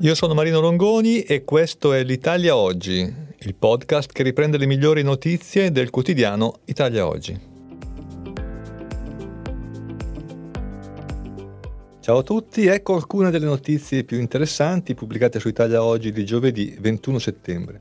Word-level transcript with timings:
Io 0.00 0.14
sono 0.14 0.34
Marino 0.34 0.60
Longoni 0.60 1.22
e 1.22 1.42
questo 1.42 1.94
è 1.94 2.04
l'Italia 2.04 2.54
Oggi, 2.54 3.10
il 3.38 3.54
podcast 3.54 4.12
che 4.12 4.22
riprende 4.22 4.58
le 4.58 4.66
migliori 4.66 5.02
notizie 5.02 5.72
del 5.72 5.88
quotidiano 5.88 6.56
Italia 6.66 7.06
Oggi. 7.06 7.40
Ciao 12.00 12.18
a 12.18 12.22
tutti, 12.22 12.66
ecco 12.66 12.94
alcune 12.94 13.30
delle 13.30 13.46
notizie 13.46 14.04
più 14.04 14.18
interessanti 14.20 14.94
pubblicate 14.94 15.40
su 15.40 15.48
Italia 15.48 15.82
Oggi 15.82 16.12
di 16.12 16.26
giovedì 16.26 16.76
21 16.78 17.18
settembre. 17.18 17.80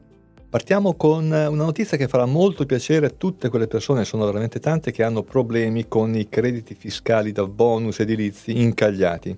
Partiamo 0.49 0.93
con 0.93 1.25
una 1.25 1.49
notizia 1.49 1.97
che 1.97 2.07
farà 2.07 2.25
molto 2.25 2.65
piacere 2.65 3.07
a 3.07 3.13
tutte 3.15 3.49
quelle 3.49 3.67
persone, 3.67 4.05
sono 4.05 4.25
veramente 4.25 4.61
tante, 4.61 4.93
che 4.93 5.03
hanno 5.03 5.21
problemi 5.21 5.89
con 5.89 6.15
i 6.15 6.29
crediti 6.29 6.75
fiscali 6.75 7.33
da 7.33 7.45
bonus 7.45 7.99
edilizi 7.99 8.61
incagliati 8.61 9.37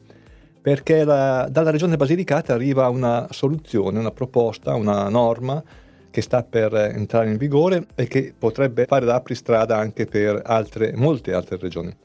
perché 0.67 1.05
la, 1.05 1.47
dalla 1.49 1.71
regione 1.71 1.95
Basilicata 1.95 2.53
arriva 2.53 2.89
una 2.89 3.25
soluzione, 3.31 3.99
una 3.99 4.11
proposta, 4.11 4.75
una 4.75 5.07
norma 5.07 5.63
che 6.11 6.19
sta 6.19 6.43
per 6.43 6.73
entrare 6.73 7.31
in 7.31 7.37
vigore 7.37 7.85
e 7.95 8.05
che 8.07 8.33
potrebbe 8.37 8.83
fare 8.83 9.05
da 9.05 9.15
apristrada 9.15 9.77
anche 9.77 10.07
per 10.07 10.41
altre, 10.43 10.91
molte 10.93 11.31
altre 11.31 11.55
regioni. 11.55 11.95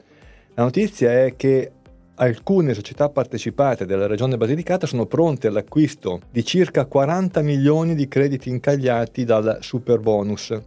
La 0.53 0.63
notizia 0.63 1.11
è 1.11 1.35
che 1.35 1.71
alcune 2.15 2.73
società 2.73 3.09
partecipate 3.09 3.85
della 3.85 4.07
regione 4.07 4.37
Basilicata 4.37 4.87
sono 4.87 5.07
pronte 5.07 5.47
all'acquisto 5.47 6.21
di 6.31 6.45
circa 6.45 6.85
40 6.85 7.41
milioni 7.41 7.95
di 7.95 8.07
crediti 8.07 8.47
incagliati 8.47 9.25
dal 9.25 9.57
super 9.59 9.99
bonus. 9.99 10.57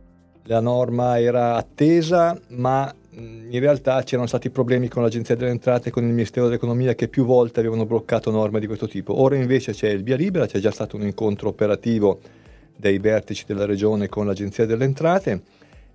La 0.43 0.61
norma 0.61 1.19
era 1.19 1.55
attesa, 1.55 2.39
ma 2.49 2.95
in 3.19 3.61
realtà 3.61 4.03
c'erano 4.03 4.27
stati 4.27 4.51
problemi 4.51 4.89
con 4.89 5.03
l'Agenzia 5.03 5.35
delle 5.37 5.51
Entrate 5.51 5.89
e 5.89 5.93
con 5.93 6.05
il 6.05 6.11
Ministero 6.11 6.47
dell'Economia 6.47 6.95
che 6.95 7.09
più 7.09 7.25
volte 7.25 7.61
avevano 7.61 7.87
bloccato 7.87 8.31
norme 8.31 8.61
di 8.61 8.67
questo 8.67 8.87
tipo. 8.87 9.21
Ora 9.21 9.37
invece 9.37 9.73
c'è 9.73 9.89
il 9.89 10.03
via 10.03 10.17
libera, 10.17 10.47
c'è 10.47 10.59
già 10.59 10.71
stato 10.71 10.97
un 10.97 11.03
incontro 11.03 11.49
operativo 11.49 12.21
dei 12.77 12.99
vertici 12.99 13.45
della 13.47 13.65
Regione 13.65 14.09
con 14.09 14.27
l'Agenzia 14.27 14.67
delle 14.67 14.85
Entrate 14.85 15.43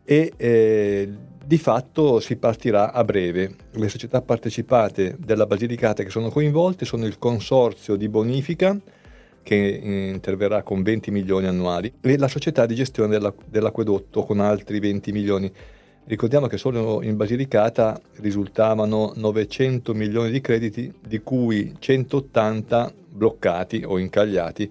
e 0.03 0.33
eh, 0.36 1.09
di 1.45 1.58
fatto 1.59 2.19
si 2.19 2.38
partirà 2.38 2.91
a 2.91 3.03
breve. 3.03 3.56
Le 3.72 3.88
società 3.88 4.22
partecipate 4.22 5.16
della 5.19 5.45
Basilicata 5.45 6.02
che 6.02 6.09
sono 6.09 6.30
coinvolte 6.30 6.85
sono 6.85 7.06
il 7.06 7.19
Consorzio 7.19 7.95
di 7.97 8.09
Bonifica, 8.09 8.75
che 9.44 9.56
interverrà 9.56 10.63
con 10.63 10.81
20 10.81 11.11
milioni 11.11 11.45
annuali, 11.45 11.94
e 12.02 12.17
la 12.17 12.28
società 12.28 12.66
di 12.66 12.73
gestione 12.73 13.09
della, 13.09 13.33
dell'acquedotto 13.45 14.23
con 14.23 14.39
altri 14.39 14.80
20 14.80 15.11
milioni 15.11 15.52
Ricordiamo 16.11 16.47
che 16.47 16.57
solo 16.57 17.01
in 17.03 17.15
Basilicata 17.15 17.97
risultavano 18.17 19.13
900 19.15 19.93
milioni 19.93 20.29
di 20.29 20.41
crediti, 20.41 20.93
di 20.99 21.21
cui 21.21 21.73
180 21.79 22.91
bloccati 23.07 23.83
o 23.85 23.97
incagliati. 23.97 24.69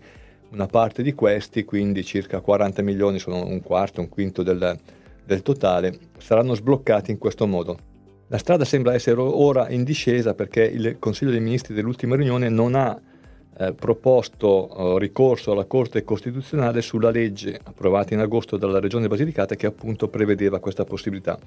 Una 0.51 0.67
parte 0.67 1.03
di 1.03 1.15
questi, 1.15 1.65
quindi 1.65 2.05
circa 2.05 2.41
40 2.41 2.83
milioni, 2.83 3.19
sono 3.19 3.47
un 3.47 3.63
quarto, 3.63 4.03
un 4.03 4.11
quinto 4.11 4.43
del, 4.43 4.79
del 5.25 5.41
totale, 5.41 5.99
saranno 6.19 6.53
sbloccati 6.53 7.11
in 7.11 7.17
questo 7.17 7.47
modo. 7.47 7.79
La 8.27 8.37
strada 8.37 8.67
sembra 8.67 8.93
essere 8.93 9.19
ora 9.19 9.71
in 9.71 9.83
discesa 9.83 10.35
perché 10.35 10.65
il 10.65 10.99
Consiglio 10.99 11.31
dei 11.31 11.41
Ministri 11.41 11.73
dell'ultima 11.73 12.17
riunione 12.17 12.51
non 12.51 12.75
ha 12.75 13.01
eh, 13.61 13.75
proposto 13.75 14.97
eh, 14.97 14.99
ricorso 14.99 15.53
alla 15.53 15.67
Corte 15.67 16.03
Costituzionale 16.03 16.81
sulla 16.81 17.11
legge 17.11 17.61
approvata 17.63 18.15
in 18.15 18.21
agosto 18.21 18.57
dalla 18.57 18.81
Regione 18.81 19.07
Basilicata 19.07 19.55
che 19.55 19.67
appunto 19.67 20.09
prevedeva 20.09 20.59
questa 20.61 20.85
possibilità. 20.85 21.39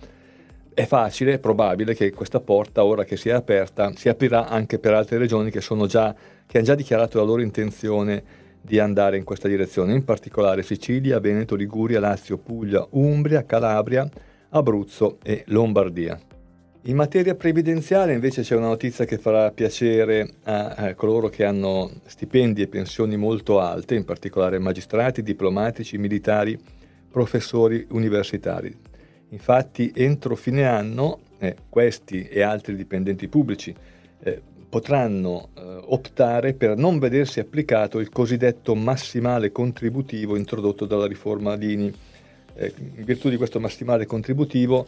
È 0.75 0.85
facile, 0.85 1.33
è 1.33 1.39
probabile 1.39 1.95
che 1.95 2.11
questa 2.11 2.39
porta, 2.39 2.83
ora 2.83 3.03
che 3.03 3.17
si 3.17 3.29
è 3.29 3.31
aperta, 3.31 3.91
si 3.95 4.09
aprirà 4.09 4.47
anche 4.47 4.77
per 4.77 4.93
altre 4.93 5.17
regioni 5.17 5.49
che, 5.49 5.59
già, 5.87 6.15
che 6.45 6.57
hanno 6.57 6.65
già 6.65 6.75
dichiarato 6.75 7.17
la 7.17 7.23
loro 7.23 7.41
intenzione 7.41 8.23
di 8.61 8.79
andare 8.79 9.17
in 9.17 9.23
questa 9.23 9.47
direzione, 9.47 9.93
in 9.93 10.05
particolare 10.05 10.63
Sicilia, 10.63 11.19
Veneto, 11.19 11.55
Liguria, 11.55 11.99
Lazio, 11.99 12.37
Puglia, 12.37 12.85
Umbria, 12.91 13.43
Calabria, 13.45 14.07
Abruzzo 14.49 15.17
e 15.23 15.43
Lombardia. 15.47 16.32
In 16.85 16.97
materia 16.97 17.33
previdenziale 17.35 18.11
invece 18.11 18.41
c'è 18.41 18.57
una 18.57 18.67
notizia 18.67 19.05
che 19.05 19.17
farà 19.17 19.49
piacere 19.51 20.33
a, 20.43 20.93
coloro 20.95 21.29
che 21.29 21.45
hanno 21.45 21.89
stipendi 22.07 22.61
e 22.61 22.67
pensioni 22.67 23.15
molto 23.15 23.61
alte, 23.61 23.95
in 23.95 24.03
particolare 24.03 24.59
magistrati, 24.59 25.23
diplomatici, 25.23 25.97
militari, 25.97 26.59
professori 27.09 27.87
universitari. 27.91 28.75
Infatti 29.29 29.93
entro 29.95 30.35
fine 30.35 30.67
anno 30.67 31.19
eh, 31.37 31.55
questi 31.69 32.23
e 32.23 32.41
altri 32.41 32.75
dipendenti 32.75 33.29
pubblici 33.29 33.73
eh, 34.21 34.41
potranno 34.67 35.51
eh, 35.53 35.61
optare 35.85 36.53
per 36.53 36.75
non 36.75 36.99
vedersi 36.99 37.39
applicato 37.39 37.99
il 37.99 38.09
cosiddetto 38.09 38.75
massimale 38.75 39.53
contributivo 39.53 40.35
introdotto 40.35 40.85
dalla 40.85 41.07
riforma 41.07 41.55
Dini. 41.55 41.93
Eh, 42.55 42.73
in 42.97 43.05
virtù 43.05 43.29
di 43.29 43.37
questo 43.37 43.61
massimale 43.61 44.05
contributivo 44.05 44.85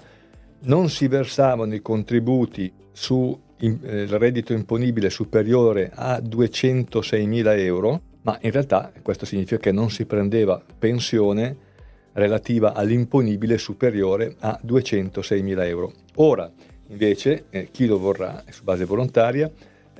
non 0.62 0.90
si 0.90 1.08
versavano 1.08 1.74
i 1.74 1.82
contributi 1.82 2.72
sul 2.92 3.38
eh, 3.58 4.06
reddito 4.10 4.54
imponibile 4.54 5.10
superiore 5.10 5.92
a 5.94 6.18
206.000 6.18 7.60
euro, 7.60 8.02
ma 8.22 8.38
in 8.42 8.52
realtà 8.52 8.92
questo 9.02 9.26
significa 9.26 9.58
che 9.58 9.72
non 9.72 9.90
si 9.90 10.06
prendeva 10.06 10.62
pensione 10.80 11.74
relativa 12.14 12.74
all'imponibile 12.74 13.58
superiore 13.58 14.36
a 14.40 14.60
206.000 14.66 15.66
euro. 15.66 15.92
Ora, 16.16 16.52
invece, 16.88 17.46
eh, 17.50 17.70
chi 17.72 17.86
lo 17.86 18.00
vorrà 18.00 18.44
su 18.50 18.64
base 18.64 18.86
volontaria 18.86 19.52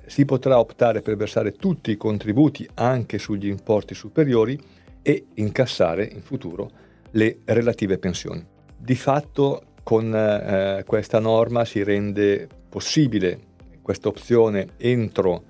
si 0.06 0.24
potrà 0.26 0.60
optare 0.60 1.02
per 1.02 1.16
versare 1.16 1.54
tutti 1.54 1.92
i 1.92 1.98
contributi 1.98 2.68
anche 2.76 3.18
sugli 3.18 3.48
importi 3.48 3.94
superiori 3.94 4.60
e 5.02 5.26
incassare 5.36 6.06
in 6.06 6.22
futuro 6.22 6.72
le 7.12 7.40
relative 7.46 7.98
pensioni. 7.98 8.44
Di 8.78 8.96
fatto 8.96 9.75
con 9.86 10.16
eh, 10.16 10.84
questa 10.84 11.20
norma 11.20 11.64
si 11.64 11.84
rende 11.84 12.48
possibile 12.68 13.40
questa 13.84 14.08
opzione 14.08 14.70
entro 14.78 15.44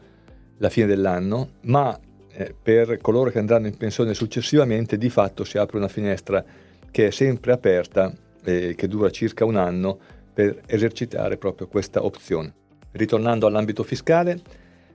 la 0.57 0.69
fine 0.69 0.87
dell'anno, 0.87 1.51
ma 1.61 1.97
eh, 2.33 2.53
per 2.61 2.97
coloro 2.97 3.29
che 3.29 3.39
andranno 3.39 3.67
in 3.67 3.77
pensione 3.77 4.13
successivamente 4.13 4.97
di 4.97 5.09
fatto 5.09 5.45
si 5.45 5.57
apre 5.57 5.77
una 5.77 5.87
finestra 5.87 6.43
che 6.91 7.07
è 7.07 7.11
sempre 7.11 7.53
aperta 7.53 8.13
e 8.43 8.67
eh, 8.67 8.75
che 8.75 8.89
dura 8.89 9.09
circa 9.09 9.45
un 9.45 9.55
anno 9.55 9.97
per 10.33 10.63
esercitare 10.65 11.37
proprio 11.37 11.67
questa 11.67 12.03
opzione. 12.03 12.53
Ritornando 12.91 13.47
all'ambito 13.47 13.83
fiscale, 13.83 14.41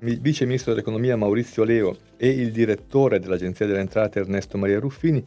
il 0.00 0.20
vice 0.20 0.44
ministro 0.44 0.72
dell'economia 0.72 1.16
Maurizio 1.16 1.64
Leo 1.64 1.96
e 2.18 2.28
il 2.28 2.52
direttore 2.52 3.18
dell'Agenzia 3.18 3.64
delle 3.64 3.80
Entrate 3.80 4.18
Ernesto 4.18 4.58
Maria 4.58 4.80
Ruffini 4.80 5.24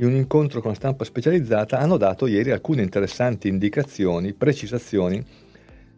in 0.00 0.06
un 0.06 0.14
incontro 0.14 0.60
con 0.60 0.70
la 0.70 0.76
stampa 0.76 1.04
specializzata 1.04 1.78
hanno 1.78 1.96
dato 1.96 2.26
ieri 2.26 2.50
alcune 2.50 2.82
interessanti 2.82 3.48
indicazioni, 3.48 4.32
precisazioni 4.32 5.24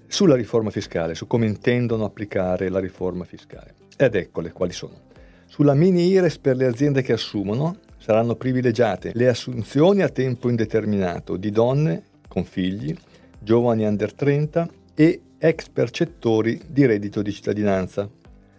sulla 0.07 0.37
riforma 0.37 0.71
fiscale, 0.71 1.15
su 1.15 1.27
come 1.27 1.47
intendono 1.47 2.05
applicare 2.05 2.69
la 2.69 2.81
riforma 2.81 3.25
fiscale. 3.25 3.75
Ed 3.97 4.15
eccole 4.15 4.53
quali 4.53 4.73
sono. 4.73 5.09
Sulla 5.47 5.75
mini 5.75 6.07
IRES 6.07 6.39
per 6.39 6.57
le 6.57 6.67
aziende 6.67 7.03
che 7.03 7.13
assumono 7.13 7.77
saranno 7.99 8.37
privilegiate 8.37 9.13
le 9.15 9.29
assunzioni 9.29 10.03
a 10.03 10.09
tempo 10.09 10.49
indeterminato 10.49 11.37
di 11.37 11.51
donne 11.51 12.05
con 12.27 12.45
figli, 12.45 12.97
giovani 13.39 13.85
under 13.85 14.15
30 14.15 14.69
e 14.95 15.21
ex 15.39 15.69
percettori 15.69 16.61
di 16.67 16.87
reddito 16.87 17.21
di 17.21 17.33
cittadinanza. 17.33 18.09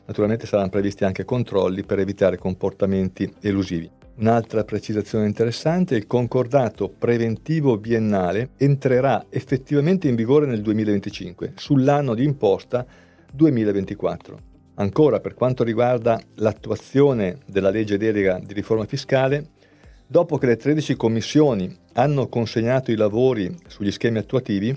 Naturalmente 0.06 0.46
saranno 0.46 0.70
previsti 0.70 1.04
anche 1.04 1.26
controlli 1.26 1.84
per 1.84 2.00
evitare 2.00 2.38
comportamenti 2.38 3.34
elusivi. 3.42 4.01
Un'altra 4.22 4.64
precisazione 4.64 5.26
interessante, 5.26 5.96
il 5.96 6.06
concordato 6.06 6.90
preventivo 6.90 7.80
biennale 7.80 8.50
entrerà 8.58 9.26
effettivamente 9.30 10.08
in 10.08 10.14
vigore 10.14 10.46
nel 10.46 10.62
2025, 10.62 11.54
sull'anno 11.56 12.14
di 12.14 12.24
imposta 12.24 12.86
2024. 13.34 14.40
Ancora 14.76 15.20
per 15.22 15.34
quanto 15.34 15.64
riguarda 15.64 16.22
l'attuazione 16.36 17.40
della 17.48 17.72
legge 17.72 17.98
delega 17.98 18.40
di 18.40 18.54
riforma 18.54 18.86
fiscale, 18.86 19.50
dopo 20.06 20.38
che 20.38 20.46
le 20.46 20.56
13 20.56 20.96
commissioni 20.96 21.76
hanno 21.94 22.28
consegnato 22.28 22.92
i 22.92 22.96
lavori 22.96 23.52
sugli 23.66 23.90
schemi 23.90 24.20
attuativi, 24.20 24.76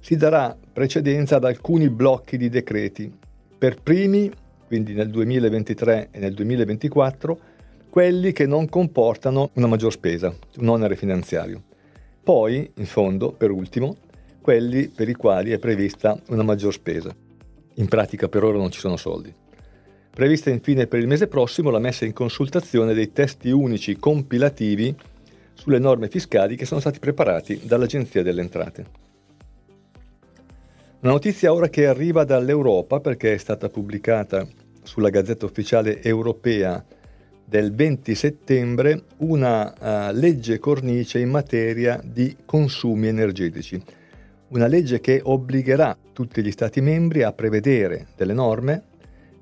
si 0.00 0.16
darà 0.16 0.56
precedenza 0.72 1.36
ad 1.36 1.44
alcuni 1.44 1.90
blocchi 1.90 2.38
di 2.38 2.48
decreti. 2.48 3.12
Per 3.58 3.82
primi 3.82 4.32
quindi 4.66 4.92
nel 4.92 5.08
2023 5.10 6.08
e 6.10 6.18
nel 6.18 6.34
2024, 6.34 7.40
quelli 7.90 8.32
che 8.32 8.46
non 8.46 8.68
comportano 8.68 9.50
una 9.54 9.66
maggior 9.66 9.92
spesa, 9.92 10.34
un 10.58 10.68
onere 10.68 10.96
finanziario. 10.96 11.62
Poi, 12.22 12.70
in 12.74 12.86
fondo, 12.86 13.32
per 13.32 13.50
ultimo, 13.50 13.96
quelli 14.40 14.88
per 14.88 15.08
i 15.08 15.14
quali 15.14 15.50
è 15.50 15.58
prevista 15.58 16.20
una 16.28 16.42
maggior 16.42 16.72
spesa. 16.72 17.14
In 17.74 17.88
pratica 17.88 18.28
per 18.28 18.44
ora 18.44 18.58
non 18.58 18.70
ci 18.70 18.80
sono 18.80 18.96
soldi. 18.96 19.34
Prevista 20.10 20.50
infine 20.50 20.86
per 20.86 21.00
il 21.00 21.06
mese 21.06 21.28
prossimo 21.28 21.70
la 21.70 21.78
messa 21.78 22.04
in 22.04 22.12
consultazione 22.12 22.92
dei 22.92 23.12
testi 23.12 23.50
unici 23.50 23.96
compilativi 23.96 24.94
sulle 25.54 25.78
norme 25.78 26.08
fiscali 26.08 26.56
che 26.56 26.66
sono 26.66 26.80
stati 26.80 26.98
preparati 26.98 27.60
dall'Agenzia 27.64 28.22
delle 28.22 28.40
Entrate. 28.40 28.86
Una 31.00 31.12
notizia 31.12 31.52
ora 31.52 31.68
che 31.68 31.86
arriva 31.86 32.24
dall'Europa 32.24 33.00
perché 33.00 33.34
è 33.34 33.38
stata 33.38 33.68
pubblicata 33.68 34.46
sulla 34.82 35.10
Gazzetta 35.10 35.46
Ufficiale 35.46 36.02
Europea 36.02 36.84
del 37.48 37.72
20 37.74 38.14
settembre 38.14 39.04
una 39.18 40.10
uh, 40.10 40.14
legge 40.14 40.58
cornice 40.58 41.18
in 41.18 41.30
materia 41.30 41.98
di 42.04 42.36
consumi 42.44 43.08
energetici. 43.08 43.82
Una 44.48 44.66
legge 44.66 45.00
che 45.00 45.20
obbligherà 45.22 45.96
tutti 46.12 46.42
gli 46.42 46.50
Stati 46.50 46.82
membri 46.82 47.22
a 47.22 47.32
prevedere 47.32 48.08
delle 48.16 48.34
norme 48.34 48.82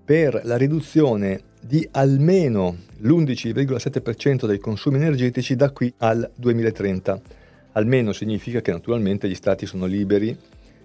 per 0.04 0.40
la 0.44 0.56
riduzione 0.56 1.40
di 1.60 1.86
almeno 1.92 2.76
l'11,7% 2.98 4.46
dei 4.46 4.58
consumi 4.58 4.96
energetici 4.96 5.56
da 5.56 5.70
qui 5.70 5.92
al 5.98 6.30
2030. 6.36 7.20
Almeno 7.72 8.12
significa 8.12 8.60
che 8.60 8.70
naturalmente 8.70 9.28
gli 9.28 9.34
Stati 9.34 9.66
sono 9.66 9.84
liberi 9.86 10.36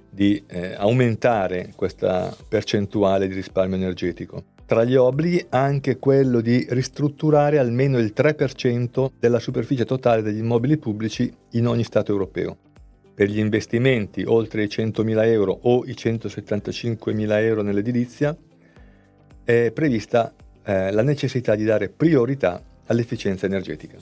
di 0.09 0.43
eh, 0.47 0.73
aumentare 0.73 1.71
questa 1.75 2.35
percentuale 2.47 3.27
di 3.27 3.35
risparmio 3.35 3.77
energetico. 3.77 4.43
Tra 4.71 4.85
gli 4.85 4.95
obblighi 4.95 5.47
anche 5.49 5.97
quello 5.97 6.39
di 6.39 6.65
ristrutturare 6.69 7.57
almeno 7.57 7.99
il 7.99 8.13
3% 8.15 9.09
della 9.19 9.39
superficie 9.39 9.83
totale 9.83 10.21
degli 10.21 10.37
immobili 10.37 10.77
pubblici 10.77 11.29
in 11.51 11.67
ogni 11.67 11.83
Stato 11.83 12.13
europeo. 12.13 12.55
Per 13.13 13.27
gli 13.27 13.39
investimenti 13.39 14.23
oltre 14.25 14.63
i 14.63 14.67
100.000 14.67 15.25
euro 15.25 15.59
o 15.63 15.83
i 15.83 15.91
175.000 15.91 17.31
euro 17.41 17.63
nell'edilizia 17.63 18.33
è 19.43 19.71
prevista 19.73 20.33
eh, 20.63 20.93
la 20.93 21.03
necessità 21.03 21.55
di 21.55 21.65
dare 21.65 21.89
priorità 21.89 22.63
all'efficienza 22.85 23.47
energetica. 23.47 23.97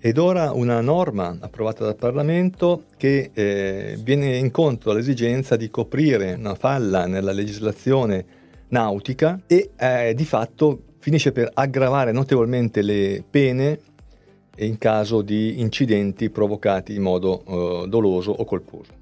Ed 0.00 0.16
ora 0.16 0.52
una 0.52 0.80
norma 0.80 1.36
approvata 1.38 1.84
dal 1.84 1.96
Parlamento 1.96 2.84
che 2.96 3.30
eh, 3.34 3.98
viene 4.02 4.36
incontro 4.36 4.92
all'esigenza 4.92 5.54
di 5.54 5.68
coprire 5.68 6.32
una 6.32 6.54
falla 6.54 7.06
nella 7.06 7.32
legislazione 7.32 8.44
nautica 8.68 9.40
e 9.46 9.70
eh, 9.76 10.14
di 10.14 10.24
fatto 10.24 10.82
finisce 10.98 11.32
per 11.32 11.50
aggravare 11.54 12.12
notevolmente 12.12 12.82
le 12.82 13.22
pene 13.28 13.78
in 14.58 14.78
caso 14.78 15.22
di 15.22 15.60
incidenti 15.60 16.30
provocati 16.30 16.94
in 16.94 17.02
modo 17.02 17.44
eh, 17.84 17.88
doloso 17.88 18.30
o 18.32 18.44
colposo. 18.44 18.92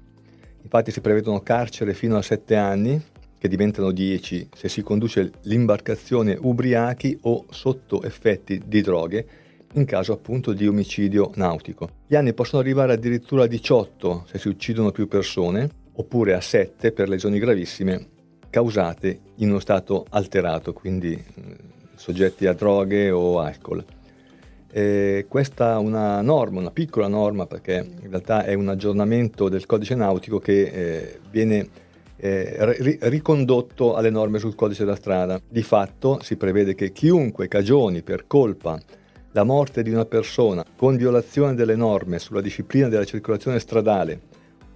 Infatti 0.61 0.91
si 0.91 1.01
prevedono 1.01 1.41
carcere 1.41 1.93
fino 1.93 2.17
a 2.17 2.21
7 2.21 2.55
anni, 2.55 3.01
che 3.37 3.47
diventano 3.47 3.91
10 3.91 4.49
se 4.55 4.69
si 4.69 4.81
conduce 4.81 5.31
l'imbarcazione 5.43 6.37
ubriachi 6.39 7.17
o 7.21 7.45
sotto 7.49 8.01
effetti 8.03 8.61
di 8.65 8.81
droghe 8.81 9.27
in 9.73 9.85
caso 9.85 10.13
appunto 10.13 10.53
di 10.53 10.67
omicidio 10.67 11.31
nautico. 11.35 11.89
Gli 12.07 12.15
anni 12.15 12.33
possono 12.33 12.61
arrivare 12.61 12.93
addirittura 12.93 13.43
a 13.43 13.47
18 13.47 14.25
se 14.27 14.39
si 14.39 14.47
uccidono 14.47 14.91
più 14.91 15.07
persone, 15.07 15.69
oppure 15.93 16.33
a 16.33 16.41
7 16.41 16.91
per 16.91 17.09
lesioni 17.09 17.39
gravissime 17.39 18.13
causate 18.55 19.19
in 19.39 19.49
uno 19.49 19.59
stato 19.59 20.05
alterato, 20.11 20.71
quindi 20.71 21.21
soggetti 21.95 22.47
a 22.47 22.53
droghe 22.53 23.11
o 23.11 23.39
alcol. 23.39 23.83
E 24.71 25.25
questa 25.27 25.73
è 25.73 25.77
una 25.77 26.21
norma, 26.21 26.61
una 26.61 26.71
piccola 26.71 27.09
norma, 27.09 27.47
perché 27.47 27.85
in 28.01 28.09
realtà 28.09 28.45
è 28.45 28.53
un 28.53 28.69
aggiornamento 28.69 29.49
del 29.49 29.65
codice 29.65 29.95
nautico 29.95 30.39
che 30.39 30.61
eh, 30.61 31.19
viene 31.29 31.67
eh, 32.15 32.55
ri- 32.79 32.97
ricondotto 33.01 33.93
alle 33.95 34.09
norme 34.09 34.39
sul 34.39 34.55
codice 34.55 34.85
della 34.85 34.95
strada. 34.95 35.37
Di 35.45 35.61
fatto 35.61 36.19
si 36.21 36.37
prevede 36.37 36.75
che 36.75 36.93
chiunque 36.93 37.49
cagioni 37.49 38.03
per 38.03 38.25
colpa 38.25 38.79
la 39.33 39.43
morte 39.43 39.83
di 39.83 39.89
una 39.89 40.05
persona 40.05 40.63
con 40.77 40.95
violazione 40.95 41.55
delle 41.55 41.75
norme 41.75 42.19
sulla 42.19 42.39
disciplina 42.39 42.87
della 42.87 43.03
circolazione 43.03 43.59
stradale 43.59 44.21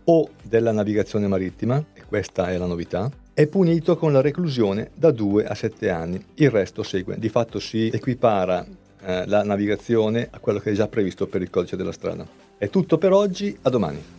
o 0.04 0.28
della 0.44 0.74
navigazione 0.74 1.28
marittima, 1.28 1.81
e 1.94 2.02
questa 2.06 2.50
è 2.50 2.58
la 2.58 2.66
novità, 2.66 3.10
è 3.40 3.48
punito 3.48 3.96
con 3.96 4.12
la 4.12 4.20
reclusione 4.20 4.92
da 4.94 5.12
2 5.12 5.46
a 5.46 5.56
7 5.56 5.90
anni. 5.90 6.22
Il 6.34 6.50
resto 6.50 6.84
segue. 6.84 7.18
Di 7.18 7.30
fatto 7.30 7.58
si 7.62 7.88
equipara 7.88 8.66
eh, 9.02 9.26
la 9.28 9.46
navigazione 9.46 10.28
a 10.30 10.40
quello 10.40 10.60
che 10.60 10.72
è 10.72 10.74
già 10.74 10.90
previsto 10.90 11.26
per 11.26 11.42
il 11.42 11.50
codice 11.50 11.78
della 11.78 11.94
strada. 11.94 12.28
È 12.58 12.70
tutto 12.70 12.98
per 12.98 13.14
oggi, 13.14 13.58
a 13.62 13.70
domani. 13.70 14.19